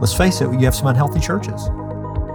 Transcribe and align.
let's 0.00 0.14
face 0.14 0.40
it, 0.40 0.52
you 0.52 0.60
have 0.60 0.74
some 0.74 0.86
unhealthy 0.88 1.20
churches 1.20 1.66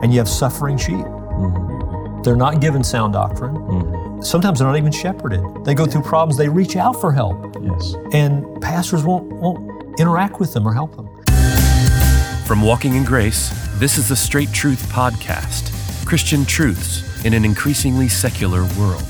and 0.01 0.11
you 0.11 0.19
have 0.19 0.27
suffering 0.29 0.77
sheep. 0.77 0.95
Mm-hmm. 1.05 2.21
They're 2.23 2.35
not 2.35 2.61
given 2.61 2.83
sound 2.83 3.13
doctrine. 3.13 3.55
Mm-hmm. 3.55 4.21
Sometimes 4.21 4.59
they're 4.59 4.67
not 4.67 4.77
even 4.77 4.91
shepherded. 4.91 5.41
They 5.65 5.73
go 5.73 5.85
through 5.85 6.03
problems, 6.03 6.37
they 6.37 6.49
reach 6.49 6.75
out 6.75 6.99
for 7.01 7.11
help, 7.11 7.55
Yes. 7.61 7.95
and 8.13 8.61
pastors 8.61 9.03
won't, 9.03 9.25
won't 9.33 9.99
interact 9.99 10.39
with 10.39 10.53
them 10.53 10.67
or 10.67 10.73
help 10.73 10.95
them. 10.95 11.07
From 12.45 12.61
Walking 12.61 12.95
in 12.95 13.03
Grace, 13.03 13.49
this 13.79 13.97
is 13.97 14.09
the 14.09 14.15
Straight 14.15 14.51
Truth 14.51 14.87
Podcast 14.91 15.69
Christian 16.05 16.45
truths 16.45 17.23
in 17.25 17.33
an 17.33 17.45
increasingly 17.45 18.09
secular 18.09 18.63
world. 18.77 19.03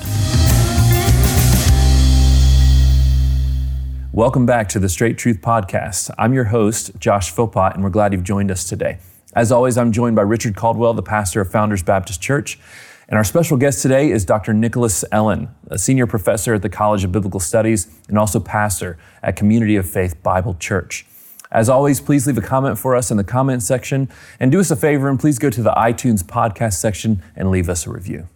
Welcome 4.13 4.45
back 4.45 4.67
to 4.69 4.79
the 4.79 4.89
Straight 4.89 5.17
Truth 5.17 5.39
Podcast. 5.39 6.13
I'm 6.17 6.33
your 6.33 6.43
host, 6.43 6.91
Josh 6.99 7.31
Philpott, 7.31 7.75
and 7.75 7.81
we're 7.81 7.89
glad 7.89 8.11
you've 8.11 8.25
joined 8.25 8.51
us 8.51 8.67
today. 8.67 8.97
As 9.37 9.53
always, 9.53 9.77
I'm 9.77 9.93
joined 9.93 10.17
by 10.17 10.23
Richard 10.23 10.53
Caldwell, 10.53 10.93
the 10.93 11.02
pastor 11.02 11.39
of 11.39 11.49
Founders 11.52 11.81
Baptist 11.81 12.21
Church. 12.21 12.59
And 13.07 13.17
our 13.17 13.23
special 13.23 13.55
guest 13.55 13.81
today 13.81 14.11
is 14.11 14.25
Dr. 14.25 14.53
Nicholas 14.53 15.05
Ellen, 15.13 15.47
a 15.67 15.77
senior 15.77 16.07
professor 16.07 16.53
at 16.53 16.61
the 16.61 16.67
College 16.67 17.05
of 17.05 17.13
Biblical 17.13 17.39
Studies 17.39 17.88
and 18.09 18.17
also 18.17 18.41
pastor 18.41 18.97
at 19.23 19.38
Community 19.38 19.77
of 19.77 19.89
Faith 19.89 20.21
Bible 20.21 20.55
Church. 20.55 21.05
As 21.49 21.69
always, 21.69 22.02
please 22.02 22.27
leave 22.27 22.38
a 22.38 22.41
comment 22.41 22.77
for 22.77 22.97
us 22.97 23.11
in 23.11 23.17
the 23.17 23.23
comment 23.23 23.63
section 23.63 24.09
and 24.41 24.52
do 24.52 24.59
us 24.59 24.71
a 24.71 24.75
favor 24.75 25.07
and 25.07 25.21
please 25.21 25.39
go 25.39 25.49
to 25.49 25.63
the 25.63 25.71
iTunes 25.71 26.21
podcast 26.21 26.73
section 26.73 27.23
and 27.33 27.49
leave 27.49 27.69
us 27.69 27.88
a 27.88 27.89
review. 27.89 28.27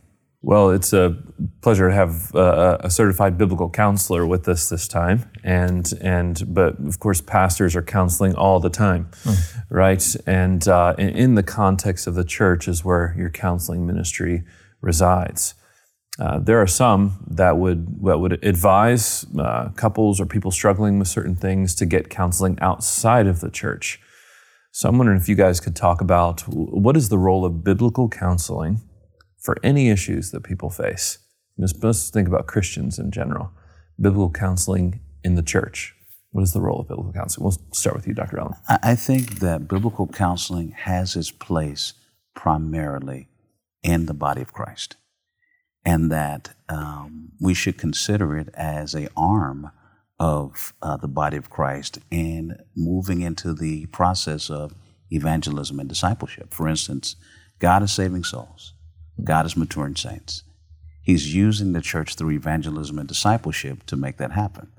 Well, 0.45 0.69
it's 0.69 0.93
a 0.93 1.17
pleasure 1.63 1.89
to 1.89 1.95
have 1.95 2.35
uh, 2.35 2.77
a 2.81 2.91
certified 2.91 3.35
biblical 3.35 3.67
counselor 3.67 4.27
with 4.27 4.47
us 4.47 4.69
this 4.69 4.87
time, 4.87 5.27
and 5.43 5.91
and 6.01 6.53
but 6.53 6.77
of 6.85 6.99
course, 6.99 7.19
pastors 7.19 7.75
are 7.75 7.81
counseling 7.81 8.35
all 8.35 8.59
the 8.59 8.69
time, 8.69 9.09
right? 9.71 10.15
And 10.27 10.67
uh, 10.67 10.93
in, 10.99 11.09
in 11.09 11.35
the 11.35 11.41
context 11.41 12.05
of 12.05 12.13
the 12.13 12.23
church 12.23 12.67
is 12.67 12.85
where 12.85 13.15
your 13.17 13.31
counseling 13.31 13.87
ministry 13.87 14.43
resides. 14.81 15.55
Uh, 16.19 16.37
there 16.37 16.61
are 16.61 16.67
some 16.67 17.25
that 17.25 17.57
would 17.57 18.03
that 18.03 18.19
would 18.19 18.33
advise 18.45 19.25
uh, 19.39 19.69
couples 19.69 20.21
or 20.21 20.27
people 20.27 20.51
struggling 20.51 20.99
with 20.99 21.07
certain 21.07 21.35
things 21.35 21.73
to 21.73 21.87
get 21.87 22.11
counseling 22.11 22.59
outside 22.61 23.25
of 23.25 23.39
the 23.39 23.49
church. 23.49 23.99
So 24.71 24.89
I'm 24.89 24.99
wondering 24.99 25.19
if 25.19 25.27
you 25.27 25.35
guys 25.35 25.59
could 25.59 25.75
talk 25.75 26.01
about 26.01 26.41
what 26.41 26.95
is 26.95 27.09
the 27.09 27.17
role 27.17 27.45
of 27.45 27.63
biblical 27.63 28.09
counseling 28.09 28.81
for 29.45 29.57
any 29.63 29.89
issues 29.89 30.31
that 30.31 30.43
people 30.43 30.71
face. 30.71 31.19
Just, 31.59 31.81
let's 31.83 32.09
think 32.09 32.27
about 32.27 32.47
Christians 32.47 32.97
in 32.97 33.11
general. 33.11 33.51
Biblical 34.01 34.31
counseling 34.31 34.99
in 35.23 35.35
the 35.35 35.43
church. 35.43 35.95
What 36.31 36.41
is 36.41 36.51
the 36.51 36.59
role 36.59 36.81
of 36.81 36.87
biblical 36.87 37.13
counseling? 37.13 37.45
We'll 37.45 37.57
start 37.71 37.95
with 37.95 38.07
you, 38.07 38.13
Dr. 38.13 38.39
Ellen. 38.39 38.55
I 38.67 38.95
think 38.95 39.39
that 39.39 39.69
biblical 39.69 40.07
counseling 40.07 40.71
has 40.71 41.15
its 41.15 41.31
place 41.31 41.93
primarily 42.33 43.29
in 43.83 44.07
the 44.07 44.13
body 44.13 44.41
of 44.41 44.51
Christ, 44.51 44.97
and 45.85 46.11
that 46.11 46.55
um, 46.67 47.31
we 47.39 47.53
should 47.53 47.77
consider 47.77 48.37
it 48.37 48.49
as 48.53 48.93
a 48.93 49.07
arm 49.15 49.71
of 50.19 50.73
uh, 50.81 50.97
the 50.97 51.07
body 51.07 51.37
of 51.37 51.49
Christ 51.49 51.99
in 52.11 52.57
moving 52.75 53.21
into 53.21 53.53
the 53.53 53.85
process 53.87 54.49
of 54.49 54.73
evangelism 55.11 55.79
and 55.79 55.87
discipleship. 55.87 56.53
For 56.53 56.67
instance, 56.67 57.15
God 57.59 57.83
is 57.83 57.93
saving 57.93 58.25
souls. 58.25 58.74
God 59.23 59.45
is 59.45 59.57
maturing 59.57 59.95
saints. 59.95 60.43
He's 61.01 61.35
using 61.35 61.73
the 61.73 61.81
church 61.81 62.15
through 62.15 62.31
evangelism 62.31 62.97
and 62.97 63.07
discipleship 63.07 63.85
to 63.85 63.95
make 63.95 64.17
that 64.17 64.31
happen. 64.31 64.71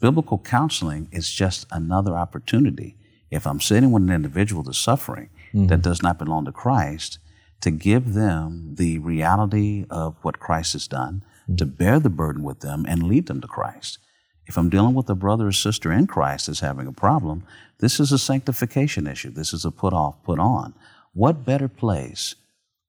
Biblical 0.00 0.38
counseling 0.38 1.08
is 1.12 1.30
just 1.30 1.66
another 1.70 2.16
opportunity. 2.16 2.96
If 3.30 3.46
I'm 3.46 3.60
sitting 3.60 3.90
with 3.90 4.02
an 4.02 4.10
individual 4.10 4.62
that's 4.62 4.78
suffering 4.78 5.30
that 5.52 5.58
mm-hmm. 5.58 5.80
does 5.80 6.02
not 6.02 6.18
belong 6.18 6.44
to 6.44 6.52
Christ, 6.52 7.18
to 7.62 7.70
give 7.70 8.14
them 8.14 8.74
the 8.76 8.98
reality 8.98 9.84
of 9.90 10.16
what 10.22 10.40
Christ 10.40 10.74
has 10.74 10.86
done, 10.86 11.24
mm-hmm. 11.44 11.56
to 11.56 11.66
bear 11.66 11.98
the 11.98 12.10
burden 12.10 12.42
with 12.42 12.60
them 12.60 12.84
and 12.88 13.04
lead 13.04 13.26
them 13.26 13.40
to 13.40 13.48
Christ. 13.48 13.98
If 14.46 14.56
I'm 14.56 14.68
dealing 14.68 14.94
with 14.94 15.08
a 15.08 15.14
brother 15.14 15.46
or 15.48 15.52
sister 15.52 15.92
in 15.92 16.06
Christ 16.06 16.46
that's 16.46 16.60
having 16.60 16.86
a 16.86 16.92
problem, 16.92 17.44
this 17.78 18.00
is 18.00 18.12
a 18.12 18.18
sanctification 18.18 19.06
issue. 19.06 19.30
This 19.30 19.52
is 19.52 19.64
a 19.64 19.70
put 19.70 19.92
off, 19.92 20.22
put 20.24 20.38
on. 20.38 20.74
What 21.12 21.44
better 21.44 21.68
place 21.68 22.34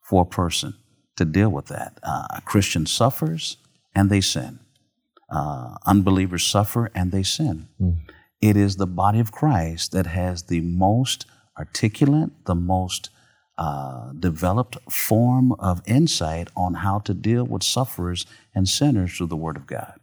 for 0.01 0.23
a 0.23 0.25
person 0.25 0.75
to 1.17 1.25
deal 1.25 1.49
with 1.49 1.67
that? 1.67 1.99
Uh, 2.03 2.27
a 2.31 2.41
Christian 2.41 2.85
suffers 2.85 3.57
and 3.95 4.09
they 4.09 4.21
sin. 4.21 4.59
Uh, 5.29 5.75
unbelievers 5.85 6.43
suffer 6.45 6.91
and 6.93 7.11
they 7.11 7.23
sin. 7.23 7.67
It 8.41 8.57
is 8.57 8.75
the 8.75 8.87
body 8.87 9.19
of 9.19 9.31
Christ 9.31 9.91
that 9.93 10.05
has 10.05 10.43
the 10.43 10.61
most 10.61 11.25
articulate, 11.57 12.31
the 12.45 12.55
most 12.55 13.09
uh, 13.57 14.11
developed 14.19 14.77
form 14.91 15.53
of 15.53 15.81
insight 15.85 16.49
on 16.55 16.73
how 16.75 16.99
to 16.99 17.13
deal 17.13 17.43
with 17.45 17.63
sufferers 17.63 18.25
and 18.55 18.67
sinners 18.67 19.15
through 19.15 19.27
the 19.27 19.35
Word 19.37 19.55
of 19.57 19.65
God. 19.67 19.93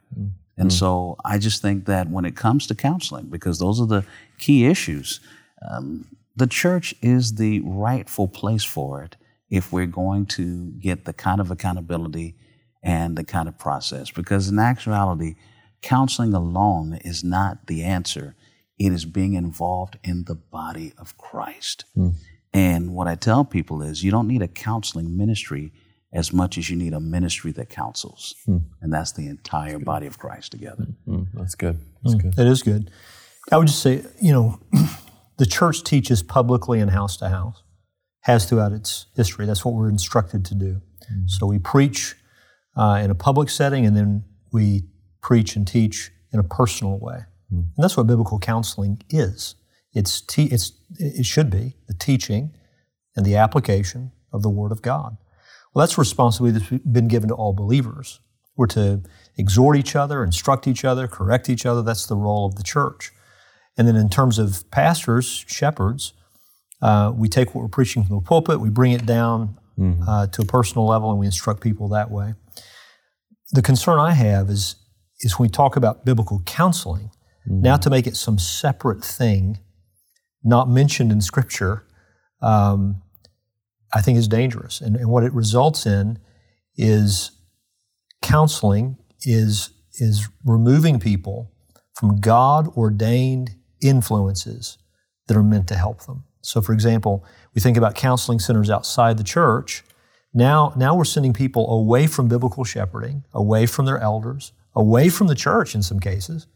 And 0.56 0.72
so 0.72 1.16
I 1.24 1.38
just 1.38 1.62
think 1.62 1.86
that 1.86 2.08
when 2.10 2.24
it 2.24 2.36
comes 2.36 2.66
to 2.66 2.74
counseling, 2.74 3.26
because 3.26 3.58
those 3.58 3.80
are 3.80 3.86
the 3.86 4.04
key 4.38 4.66
issues, 4.66 5.20
um, 5.68 6.06
the 6.36 6.46
church 6.46 6.94
is 7.02 7.34
the 7.34 7.60
rightful 7.64 8.28
place 8.28 8.64
for 8.64 9.02
it 9.02 9.16
if 9.50 9.72
we're 9.72 9.86
going 9.86 10.26
to 10.26 10.70
get 10.72 11.04
the 11.04 11.12
kind 11.12 11.40
of 11.40 11.50
accountability 11.50 12.36
and 12.82 13.16
the 13.16 13.24
kind 13.24 13.48
of 13.48 13.58
process. 13.58 14.10
Because 14.10 14.48
in 14.48 14.58
actuality, 14.58 15.34
counseling 15.82 16.32
alone 16.34 16.94
is 17.04 17.22
not 17.24 17.66
the 17.66 17.82
answer. 17.82 18.36
It 18.78 18.92
is 18.92 19.04
being 19.04 19.34
involved 19.34 19.98
in 20.04 20.24
the 20.24 20.34
body 20.34 20.92
of 20.96 21.18
Christ. 21.18 21.84
Hmm. 21.94 22.10
And 22.52 22.94
what 22.94 23.06
I 23.06 23.14
tell 23.14 23.44
people 23.44 23.82
is 23.82 24.02
you 24.02 24.10
don't 24.10 24.28
need 24.28 24.42
a 24.42 24.48
counseling 24.48 25.16
ministry 25.16 25.72
as 26.12 26.32
much 26.32 26.58
as 26.58 26.68
you 26.68 26.76
need 26.76 26.92
a 26.92 27.00
ministry 27.00 27.52
that 27.52 27.68
counsels. 27.68 28.34
Hmm. 28.46 28.58
And 28.80 28.92
that's 28.92 29.12
the 29.12 29.28
entire 29.28 29.78
body 29.78 30.06
of 30.06 30.18
Christ 30.18 30.50
together. 30.52 30.86
Mm, 31.06 31.28
that's 31.34 31.54
good. 31.54 31.78
That's 32.02 32.14
good. 32.16 32.34
That 32.34 32.46
is 32.46 32.62
good. 32.62 32.90
I 33.52 33.56
would 33.56 33.68
just 33.68 33.82
say, 33.82 34.04
you 34.20 34.32
know, 34.32 34.58
the 35.36 35.46
church 35.46 35.84
teaches 35.84 36.22
publicly 36.22 36.80
and 36.80 36.90
house 36.90 37.16
to 37.18 37.28
house, 37.28 37.62
has 38.22 38.44
throughout 38.44 38.72
its 38.72 39.06
history. 39.16 39.46
That's 39.46 39.64
what 39.64 39.74
we're 39.74 39.88
instructed 39.88 40.44
to 40.46 40.54
do. 40.54 40.80
So 41.26 41.46
we 41.46 41.58
preach 41.58 42.14
uh, 42.76 43.00
in 43.02 43.10
a 43.10 43.14
public 43.14 43.50
setting, 43.50 43.84
and 43.84 43.96
then 43.96 44.24
we 44.52 44.84
preach 45.22 45.56
and 45.56 45.66
teach 45.66 46.12
in 46.32 46.38
a 46.38 46.44
personal 46.44 46.98
way. 46.98 47.24
And 47.76 47.84
that's 47.84 47.96
what 47.96 48.06
biblical 48.06 48.38
counseling 48.38 49.02
is. 49.10 49.56
It's, 49.92 50.20
te- 50.20 50.46
it's 50.46 50.72
it 50.98 51.26
should 51.26 51.50
be 51.50 51.76
the 51.88 51.94
teaching 51.94 52.54
and 53.16 53.26
the 53.26 53.36
application 53.36 54.12
of 54.32 54.42
the 54.42 54.48
Word 54.48 54.70
of 54.70 54.82
God. 54.82 55.16
Well, 55.74 55.84
that's 55.84 55.98
a 55.98 56.00
responsibility 56.00 56.58
that's 56.58 56.82
been 56.84 57.08
given 57.08 57.28
to 57.28 57.34
all 57.34 57.52
believers. 57.52 58.20
We're 58.56 58.66
to 58.68 59.02
exhort 59.36 59.76
each 59.76 59.96
other, 59.96 60.22
instruct 60.22 60.68
each 60.68 60.84
other, 60.84 61.08
correct 61.08 61.48
each 61.48 61.66
other. 61.66 61.82
That's 61.82 62.06
the 62.06 62.16
role 62.16 62.46
of 62.46 62.54
the 62.54 62.62
church. 62.62 63.10
And 63.76 63.88
then 63.88 63.96
in 63.96 64.08
terms 64.08 64.38
of 64.38 64.70
pastors, 64.70 65.44
shepherds, 65.48 66.12
uh, 66.82 67.12
we 67.14 67.28
take 67.28 67.54
what 67.54 67.62
we're 67.62 67.68
preaching 67.68 68.04
from 68.04 68.16
the 68.16 68.22
pulpit, 68.22 68.60
we 68.60 68.70
bring 68.70 68.92
it 68.92 69.06
down 69.06 69.58
uh, 70.06 70.26
to 70.26 70.42
a 70.42 70.44
personal 70.44 70.86
level, 70.86 71.10
and 71.10 71.18
we 71.18 71.26
instruct 71.26 71.60
people 71.60 71.88
that 71.88 72.10
way. 72.10 72.34
The 73.52 73.62
concern 73.62 73.98
I 73.98 74.12
have 74.12 74.50
is, 74.50 74.76
is 75.20 75.38
when 75.38 75.46
we 75.46 75.50
talk 75.50 75.76
about 75.76 76.04
biblical 76.04 76.42
counseling, 76.44 77.10
now 77.46 77.76
to 77.78 77.90
make 77.90 78.06
it 78.06 78.16
some 78.16 78.38
separate 78.38 79.02
thing, 79.02 79.58
not 80.44 80.68
mentioned 80.68 81.10
in 81.10 81.20
Scripture, 81.20 81.86
um, 82.42 83.02
I 83.94 84.02
think 84.02 84.18
is 84.18 84.28
dangerous. 84.28 84.80
And, 84.80 84.96
and 84.96 85.08
what 85.08 85.24
it 85.24 85.32
results 85.32 85.86
in 85.86 86.18
is 86.76 87.32
counseling 88.22 88.98
is, 89.22 89.70
is 89.94 90.28
removing 90.44 91.00
people 91.00 91.50
from 91.94 92.20
God 92.20 92.68
ordained 92.76 93.56
influences 93.82 94.78
that 95.26 95.36
are 95.36 95.42
meant 95.42 95.66
to 95.68 95.74
help 95.74 96.04
them. 96.06 96.24
So, 96.42 96.60
for 96.60 96.72
example, 96.72 97.24
we 97.54 97.60
think 97.60 97.76
about 97.76 97.94
counseling 97.94 98.38
centers 98.38 98.70
outside 98.70 99.18
the 99.18 99.24
church. 99.24 99.84
Now, 100.32 100.72
now 100.76 100.94
we're 100.94 101.04
sending 101.04 101.32
people 101.32 101.70
away 101.70 102.06
from 102.06 102.28
biblical 102.28 102.64
shepherding, 102.64 103.24
away 103.32 103.66
from 103.66 103.86
their 103.86 103.98
elders, 103.98 104.52
away 104.74 105.08
from 105.08 105.26
the 105.26 105.34
church 105.34 105.74
in 105.74 105.82
some 105.82 106.00
cases, 106.00 106.46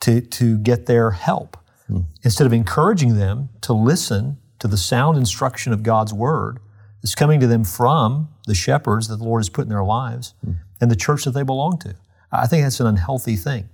to, 0.00 0.20
to 0.20 0.58
get 0.58 0.86
their 0.86 1.12
help. 1.12 1.56
Hmm. 1.86 2.00
Instead 2.22 2.46
of 2.46 2.52
encouraging 2.52 3.16
them 3.16 3.48
to 3.62 3.72
listen 3.72 4.38
to 4.58 4.68
the 4.68 4.76
sound 4.76 5.16
instruction 5.16 5.72
of 5.72 5.82
God's 5.82 6.12
word 6.12 6.58
that's 7.02 7.14
coming 7.14 7.40
to 7.40 7.46
them 7.46 7.64
from 7.64 8.28
the 8.46 8.54
shepherds 8.54 9.08
that 9.08 9.16
the 9.16 9.24
Lord 9.24 9.40
has 9.40 9.48
put 9.48 9.62
in 9.62 9.68
their 9.68 9.84
lives 9.84 10.34
hmm. 10.44 10.52
and 10.80 10.90
the 10.90 10.96
church 10.96 11.24
that 11.24 11.32
they 11.32 11.42
belong 11.42 11.78
to. 11.78 11.94
I 12.30 12.46
think 12.46 12.62
that's 12.64 12.80
an 12.80 12.86
unhealthy 12.86 13.36
thing. 13.36 13.68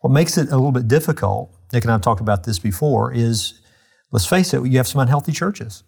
What 0.00 0.12
makes 0.12 0.38
it 0.38 0.48
a 0.48 0.56
little 0.56 0.72
bit 0.72 0.88
difficult, 0.88 1.54
Nick 1.72 1.84
and 1.84 1.90
I 1.90 1.94
have 1.94 2.00
talked 2.00 2.20
about 2.20 2.44
this 2.44 2.58
before, 2.58 3.12
is 3.12 3.60
let's 4.10 4.26
face 4.26 4.52
it, 4.54 4.64
you 4.66 4.76
have 4.76 4.88
some 4.88 5.00
unhealthy 5.00 5.32
churches 5.32 5.84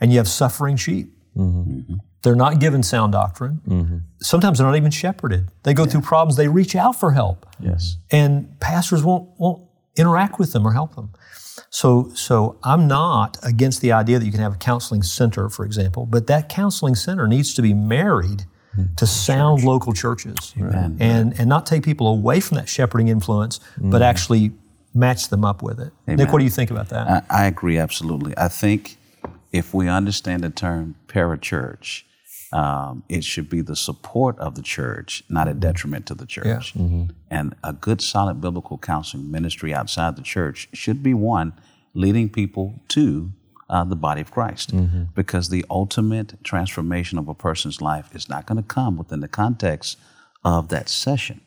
and 0.00 0.10
you 0.10 0.18
have 0.18 0.28
suffering 0.28 0.76
sheep. 0.76 1.12
Mm-hmm. 1.36 1.96
They're 2.22 2.36
not 2.36 2.60
given 2.60 2.82
sound 2.82 3.12
doctrine. 3.12 3.60
Mm-hmm. 3.66 3.96
Sometimes 4.20 4.58
they're 4.58 4.66
not 4.66 4.76
even 4.76 4.90
shepherded. 4.90 5.50
They 5.64 5.74
go 5.74 5.86
through 5.86 6.02
problems, 6.02 6.36
they 6.36 6.48
reach 6.48 6.76
out 6.76 6.98
for 6.98 7.12
help. 7.12 7.46
Yes. 7.58 7.96
And 8.10 8.58
pastors 8.60 9.02
won't, 9.02 9.28
won't 9.38 9.62
interact 9.96 10.38
with 10.38 10.52
them 10.52 10.66
or 10.66 10.72
help 10.72 10.94
them. 10.94 11.12
So, 11.70 12.10
so 12.14 12.58
I'm 12.62 12.86
not 12.86 13.38
against 13.42 13.80
the 13.80 13.92
idea 13.92 14.18
that 14.18 14.24
you 14.24 14.30
can 14.30 14.40
have 14.40 14.54
a 14.54 14.58
counseling 14.58 15.02
center, 15.02 15.48
for 15.48 15.64
example, 15.64 16.06
but 16.06 16.26
that 16.26 16.48
counseling 16.48 16.94
center 16.94 17.26
needs 17.26 17.54
to 17.54 17.62
be 17.62 17.74
married 17.74 18.44
hmm. 18.74 18.84
to 18.96 19.06
sound 19.06 19.60
Church. 19.60 19.66
local 19.66 19.92
churches 19.92 20.54
Amen. 20.58 20.96
and, 21.00 21.38
and 21.38 21.48
not 21.48 21.66
take 21.66 21.82
people 21.82 22.08
away 22.08 22.40
from 22.40 22.56
that 22.56 22.68
shepherding 22.68 23.08
influence, 23.08 23.58
but 23.78 23.84
mm-hmm. 23.84 24.02
actually 24.02 24.52
match 24.94 25.28
them 25.28 25.44
up 25.44 25.62
with 25.62 25.80
it. 25.80 25.92
Amen. 26.06 26.18
Nick, 26.18 26.32
what 26.32 26.38
do 26.38 26.44
you 26.44 26.50
think 26.50 26.70
about 26.70 26.88
that? 26.90 27.24
I, 27.30 27.44
I, 27.44 27.46
agree 27.46 27.78
absolutely. 27.78 28.34
I 28.36 28.48
think 28.48 28.96
if 29.52 29.72
we 29.72 29.88
understand 29.88 30.42
the 30.42 30.50
term 30.50 30.96
parachurch, 31.08 32.02
um, 32.52 33.02
it 33.08 33.24
should 33.24 33.48
be 33.48 33.62
the 33.62 33.76
support 33.76 34.38
of 34.38 34.54
the 34.54 34.62
church, 34.62 35.24
not 35.28 35.48
a 35.48 35.54
detriment 35.54 36.06
to 36.06 36.14
the 36.14 36.26
church. 36.26 36.74
Yeah. 36.74 36.82
Mm-hmm. 36.82 37.04
And 37.30 37.54
a 37.64 37.72
good, 37.72 38.02
solid 38.02 38.40
biblical 38.40 38.76
counseling 38.76 39.30
ministry 39.30 39.72
outside 39.72 40.16
the 40.16 40.22
church 40.22 40.68
should 40.74 41.02
be 41.02 41.14
one 41.14 41.54
leading 41.94 42.28
people 42.28 42.80
to 42.88 43.32
uh, 43.70 43.84
the 43.84 43.96
body 43.96 44.20
of 44.20 44.30
Christ. 44.30 44.76
Mm-hmm. 44.76 45.04
Because 45.14 45.48
the 45.48 45.64
ultimate 45.70 46.44
transformation 46.44 47.18
of 47.18 47.28
a 47.28 47.34
person's 47.34 47.80
life 47.80 48.14
is 48.14 48.28
not 48.28 48.44
going 48.44 48.62
to 48.62 48.68
come 48.68 48.98
within 48.98 49.20
the 49.20 49.28
context 49.28 49.98
of 50.44 50.68
that 50.68 50.90
session. 50.90 51.40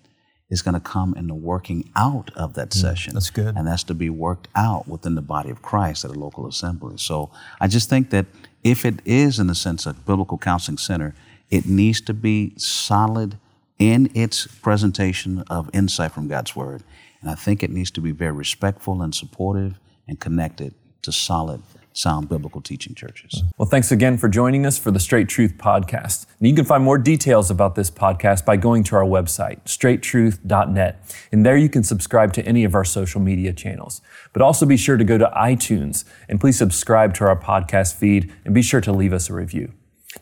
It's 0.49 0.61
going 0.61 0.75
to 0.75 0.79
come 0.79 1.15
in 1.15 1.27
the 1.27 1.35
working 1.35 1.89
out 1.95 2.29
of 2.35 2.53
that 2.53 2.69
mm, 2.69 2.73
session. 2.73 3.13
That's 3.15 3.31
good. 3.31 3.55
And 3.55 3.67
that's 3.67 3.83
to 3.85 3.93
be 3.93 4.09
worked 4.09 4.47
out 4.55 4.87
within 4.87 5.15
the 5.15 5.21
body 5.21 5.49
of 5.49 5.61
Christ 5.61 6.05
at 6.05 6.11
a 6.11 6.19
local 6.19 6.47
assembly. 6.47 6.97
So 6.97 7.31
I 7.59 7.67
just 7.67 7.89
think 7.89 8.11
that 8.11 8.27
if 8.63 8.85
it 8.85 9.01
is, 9.05 9.39
in 9.39 9.47
the 9.47 9.55
sense, 9.55 9.85
of 9.85 10.05
biblical 10.05 10.37
counseling 10.37 10.77
center, 10.77 11.15
it 11.49 11.65
needs 11.65 12.01
to 12.01 12.13
be 12.13 12.53
solid 12.57 13.37
in 13.79 14.09
its 14.13 14.47
presentation 14.47 15.43
of 15.49 15.69
insight 15.73 16.11
from 16.11 16.27
God's 16.27 16.55
Word. 16.55 16.83
And 17.21 17.29
I 17.29 17.35
think 17.35 17.63
it 17.63 17.71
needs 17.71 17.91
to 17.91 18.01
be 18.01 18.11
very 18.11 18.31
respectful 18.31 19.01
and 19.01 19.13
supportive 19.13 19.79
and 20.07 20.19
connected 20.19 20.73
to 21.01 21.11
solid 21.11 21.61
sound 21.95 22.27
biblical 22.27 22.61
teaching 22.61 22.93
churches. 22.93 23.41
Well, 23.57 23.67
thanks 23.67 23.91
again 23.91 24.17
for 24.17 24.27
joining 24.27 24.65
us 24.65 24.77
for 24.77 24.91
the 24.91 24.99
Straight 24.99 25.29
Truth 25.29 25.57
podcast. 25.57 26.25
And 26.39 26.47
you 26.47 26.53
can 26.53 26.65
find 26.65 26.83
more 26.83 26.97
details 26.97 27.49
about 27.49 27.75
this 27.75 27.89
podcast 27.89 28.45
by 28.45 28.57
going 28.57 28.83
to 28.85 28.95
our 28.97 29.05
website, 29.05 29.63
straighttruth.net. 29.63 31.17
And 31.31 31.45
there 31.45 31.57
you 31.57 31.69
can 31.69 31.83
subscribe 31.83 32.33
to 32.33 32.45
any 32.45 32.65
of 32.65 32.75
our 32.75 32.83
social 32.83 33.21
media 33.21 33.53
channels. 33.53 34.01
But 34.33 34.41
also 34.41 34.65
be 34.65 34.77
sure 34.77 34.97
to 34.97 35.03
go 35.03 35.17
to 35.17 35.31
iTunes 35.35 36.03
and 36.27 36.39
please 36.39 36.57
subscribe 36.57 37.13
to 37.15 37.25
our 37.25 37.39
podcast 37.39 37.95
feed 37.95 38.31
and 38.43 38.53
be 38.53 38.61
sure 38.61 38.81
to 38.81 38.91
leave 38.91 39.13
us 39.13 39.29
a 39.29 39.33
review. 39.33 39.71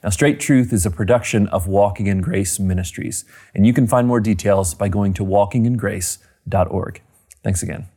Now, 0.04 0.10
Straight 0.10 0.40
Truth 0.40 0.74
is 0.74 0.86
a 0.86 0.92
production 0.92 1.48
of 1.48 1.68
Walking 1.68 2.08
in 2.08 2.22
Grace 2.22 2.60
Ministries, 2.60 3.26
and 3.54 3.68
you 3.68 3.74
can 3.74 3.88
find 3.88 4.08
more 4.08 4.20
details 4.20 4.74
by 4.74 4.90
going 4.90 5.14
to 5.14 5.24
walkingingrace.org. 5.24 7.02
Thanks 7.44 7.62
again. 7.62 7.93